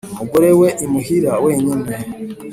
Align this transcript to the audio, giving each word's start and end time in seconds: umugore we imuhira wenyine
umugore 0.13 0.49
we 0.59 0.69
imuhira 0.85 1.31
wenyine 1.45 1.95